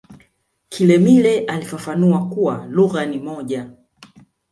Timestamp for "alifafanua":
1.39-2.29